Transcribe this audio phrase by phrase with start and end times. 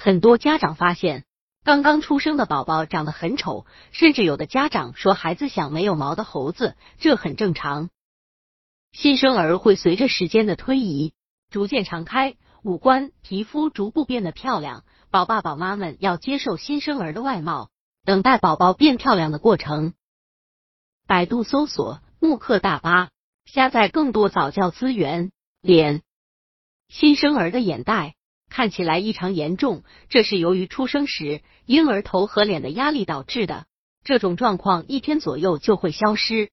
[0.00, 1.24] 很多家长发现，
[1.64, 7.90] 刚刚出生的宝宝长得很丑，甚至有的家长说孩子像没有毛的猴子，这很正常。
[8.92, 11.14] 新生儿会随着时间的推移
[11.50, 14.84] 逐渐长开，五官、皮肤逐步变得漂亮。
[15.10, 17.70] 宝爸宝妈们要接受新生儿的外貌，
[18.04, 19.94] 等待宝宝变漂亮的过程。
[21.08, 23.10] 百度搜索“慕课大巴”，
[23.46, 25.32] 下载更多早教资源。
[25.60, 26.02] 脸，
[26.88, 28.14] 新生儿的眼袋。
[28.48, 33.66] 看起来异常严重，这是由于出生时婴儿头和脸的压力导致的。
[34.04, 36.50] 这种状况一天左右就会消失。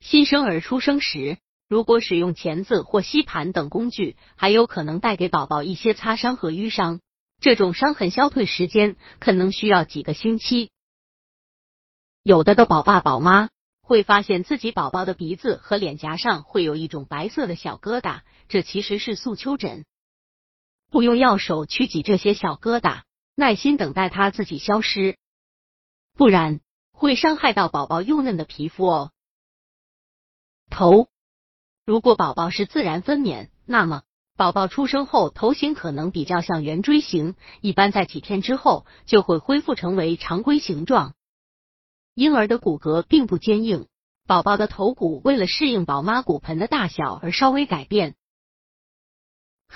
[0.00, 1.38] 新生儿出生时，
[1.68, 7.00] 如果使用钳子或吸盘等工具，还有可能带给宝宝一些擦伤和淤伤。
[7.40, 10.70] 这种伤痕消退时间可能需要几个星期。
[12.22, 13.48] 有的的宝爸宝妈
[13.82, 19.84] 会发现自己宝宝的鼻子和脸颊上会有一种白色的小疙瘩，这其实是素丘疹。
[20.94, 23.02] 不用药手去挤这些小疙瘩，
[23.34, 25.16] 耐心等待它自己消失，
[26.14, 26.60] 不然
[26.92, 29.10] 会伤害到宝宝幼嫩的皮肤哦。
[30.70, 31.08] 头，
[31.84, 34.04] 如果宝宝是自然分娩，那么
[34.36, 41.16] 宝宝出生后头型可能比较像圆锥形，一般在几天之后就会恢复成为常规形状。
[42.14, 43.88] 婴儿的骨骼并不坚硬，
[44.28, 48.14] 宝宝的头骨为了适应宝妈骨盆的大小而稍微改变。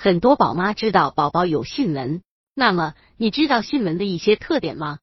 [0.01, 2.23] 很多宝妈知道宝宝有囟门，
[2.55, 4.99] 那么你知道囟门的一些特点吗？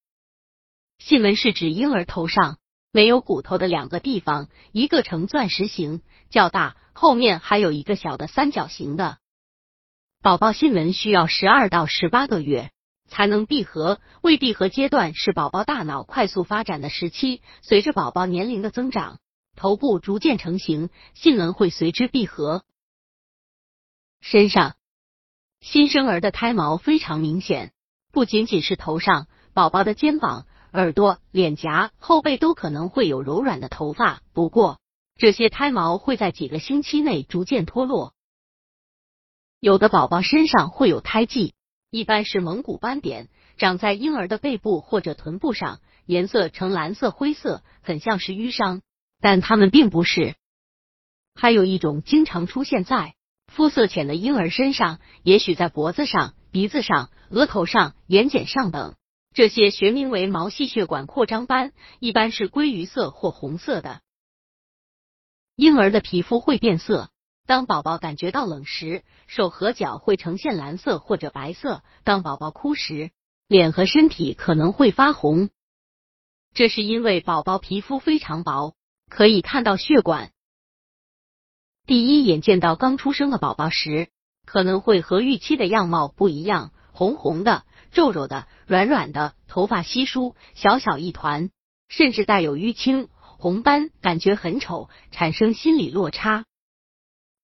[0.99, 2.57] 囟门是指婴儿头上
[2.93, 9.19] 没有骨头的两个地方，一个呈钻石形较大，后面还有一个小的三角形的。
[10.23, 12.71] 宝宝囟门需要十二到十八个月
[13.07, 19.21] 才能闭合，未闭合阶段是宝宝大脑快速发展的时期，随着宝宝年龄的增长，
[19.57, 22.65] 头部逐渐成型，囟门会随之闭合。
[24.23, 24.75] 身上。
[25.69, 27.73] 新生儿的胎毛非常明显，
[28.13, 34.23] 不仅仅是头上，宝宝的肩膀、耳朵、脸颊、后背都可能会有柔软的头发。
[34.33, 34.79] 不过，
[35.17, 38.15] 这些胎毛会在几个星期内逐渐脱落。
[39.59, 41.55] 有的宝宝身上会有胎记，
[41.91, 48.83] 一般是蒙古斑点，长在婴儿的背部或者臀部上，颜色呈蓝色、灰色，很像是淤伤，
[49.21, 50.37] 但它们并不是。
[51.35, 53.16] 还有一种经常出现在。
[53.49, 58.97] 肤色浅的婴儿身上，也许在脖子上、鼻子上、额头上、眼睑上等，
[59.35, 64.01] 这些学名为毛细血管扩张斑，一般是鲑鱼色或红色的。
[65.55, 67.11] 婴儿的皮肤会变色，
[67.47, 73.11] 当宝宝感觉到冷时，手和脚会呈现蓝色或者白色；当宝宝哭时，
[73.49, 75.49] 脸和身体可能会发红，
[76.53, 78.75] 这是因为宝宝皮肤非常薄，
[79.09, 80.33] 可以看到血管。
[81.87, 84.09] 第一眼见到刚出生的宝宝时，
[84.45, 91.51] 可能会和预期的样貌不一样，红红的、皱皱的、软软的，头发稀疏、小小一团，
[91.89, 96.45] 甚至带有淤青、红斑，感觉很丑，产生心理落差。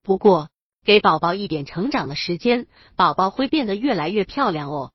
[0.03, 0.49] 不过，
[0.85, 2.67] 给宝宝一点成长的时间，
[2.97, 4.91] 宝宝会变得越来越漂亮哦。